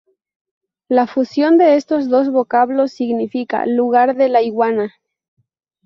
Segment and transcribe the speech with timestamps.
[0.89, 4.95] La fusión de estos dos vocablos significa "lugar de la iguana".